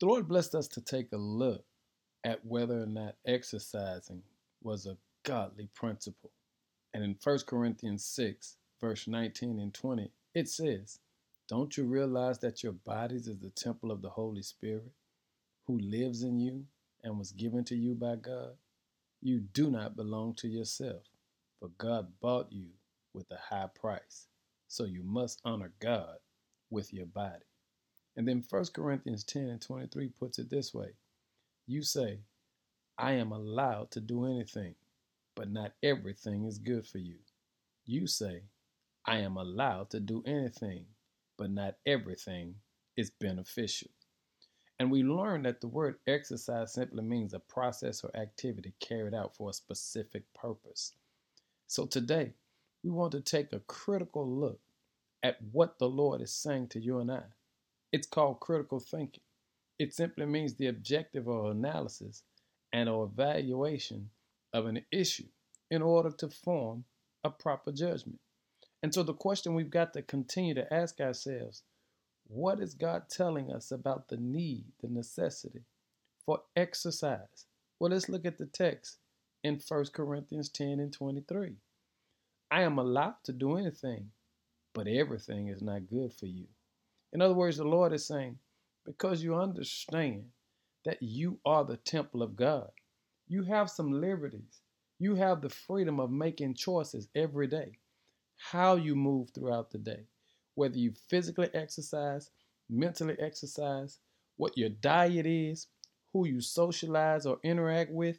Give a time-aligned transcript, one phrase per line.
[0.00, 1.64] The Lord blessed us to take a look
[2.22, 4.22] at whether or not exercising
[4.62, 6.30] was a godly principle.
[6.94, 11.00] And in 1 Corinthians 6, verse 19 and 20, it says,
[11.48, 14.92] Don't you realize that your bodies is the temple of the Holy Spirit
[15.66, 16.64] who lives in you
[17.02, 18.52] and was given to you by God?
[19.20, 21.02] You do not belong to yourself,
[21.58, 22.68] for God bought you
[23.14, 24.28] with a high price.
[24.68, 26.18] So you must honor God
[26.70, 27.44] with your body.
[28.18, 30.88] And then 1 Corinthians 10 and 23 puts it this way
[31.68, 32.18] You say,
[32.98, 34.74] I am allowed to do anything,
[35.36, 37.14] but not everything is good for you.
[37.86, 38.42] You say,
[39.06, 40.86] I am allowed to do anything,
[41.36, 42.56] but not everything
[42.96, 43.90] is beneficial.
[44.80, 49.36] And we learn that the word exercise simply means a process or activity carried out
[49.36, 50.92] for a specific purpose.
[51.68, 52.32] So today,
[52.82, 54.58] we want to take a critical look
[55.22, 57.22] at what the Lord is saying to you and I.
[57.92, 59.22] It's called critical thinking.
[59.78, 62.22] It simply means the objective or analysis
[62.72, 64.10] and or evaluation
[64.52, 65.28] of an issue
[65.70, 66.84] in order to form
[67.24, 68.20] a proper judgment.
[68.82, 71.62] And so the question we've got to continue to ask ourselves,
[72.26, 75.62] what is God telling us about the need, the necessity
[76.24, 77.46] for exercise?
[77.80, 78.98] Well, let's look at the text
[79.42, 81.54] in 1 Corinthians 10 and 23.
[82.50, 84.10] I am allowed to do anything,
[84.74, 86.46] but everything is not good for you.
[87.12, 88.38] In other words, the Lord is saying,
[88.84, 90.24] because you understand
[90.84, 92.70] that you are the temple of God,
[93.28, 94.60] you have some liberties.
[94.98, 97.72] You have the freedom of making choices every day.
[98.36, 100.04] How you move throughout the day,
[100.54, 102.30] whether you physically exercise,
[102.68, 103.98] mentally exercise,
[104.36, 105.66] what your diet is,
[106.12, 108.18] who you socialize or interact with,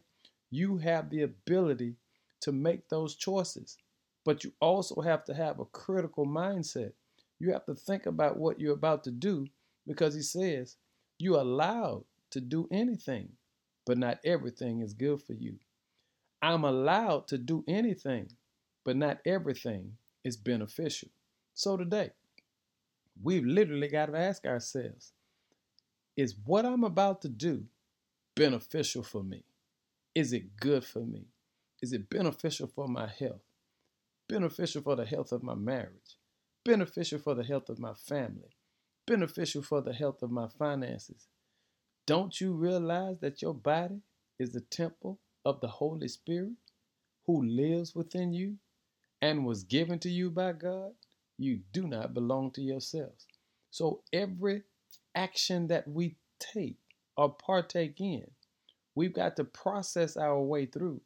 [0.52, 1.96] you have the ability
[2.42, 3.78] to make those choices.
[4.26, 6.92] But you also have to have a critical mindset
[7.40, 9.48] you have to think about what you're about to do
[9.88, 10.78] because he says
[11.18, 13.30] you're allowed to do anything,
[13.86, 15.56] but not everything is good for you.
[16.42, 18.30] I'm allowed to do anything,
[18.86, 19.94] but not everything
[20.24, 21.10] is beneficial.
[21.54, 22.12] So today,
[23.22, 25.12] we've literally got to ask ourselves
[26.16, 27.66] is what I'm about to do
[28.40, 29.44] beneficial for me?
[30.16, 31.26] Is it good for me?
[31.82, 33.42] Is it beneficial for my health?
[34.30, 36.19] Beneficial for the health of my marriage?
[36.70, 38.52] Beneficial for the health of my family,
[39.08, 41.26] beneficial for the health of my finances.
[42.06, 44.02] Don't you realize that your body
[44.38, 46.52] is the temple of the Holy Spirit
[47.26, 48.58] who lives within you
[49.20, 50.92] and was given to you by God?
[51.40, 53.26] You do not belong to yourselves.
[53.72, 54.62] So every
[55.16, 56.78] action that we take
[57.18, 58.30] or partake in,
[58.94, 61.02] we've got to process our way through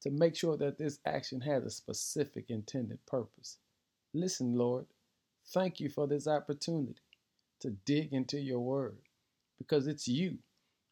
[0.00, 3.58] to make sure that this action has a specific intended purpose.
[4.14, 4.86] Listen, Lord,
[5.48, 6.96] thank you for this opportunity
[7.60, 8.96] to dig into your word
[9.58, 10.38] because it's you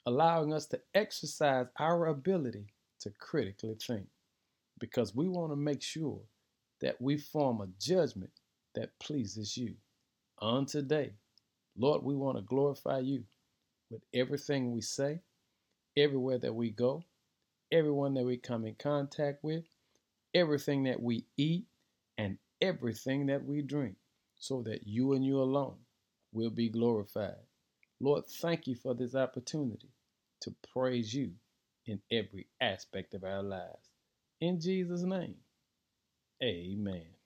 [0.06, 2.66] allowing us to exercise our ability
[3.00, 4.06] to critically think
[4.78, 6.20] because we want to make sure
[6.80, 8.30] that we form a judgment
[8.74, 9.74] that pleases you.
[10.40, 11.12] On today,
[11.76, 13.24] Lord, we want to glorify you
[13.90, 15.20] with everything we say,
[15.96, 17.04] everywhere that we go,
[17.72, 19.64] everyone that we come in contact with,
[20.34, 21.66] everything that we eat,
[22.18, 23.96] and everything that we drink,
[24.40, 25.76] so that you and you alone
[26.32, 27.36] will be glorified.
[28.00, 29.90] Lord, thank you for this opportunity
[30.42, 31.32] to praise you
[31.86, 33.90] in every aspect of our lives.
[34.40, 35.36] In Jesus' name,
[36.42, 37.19] amen.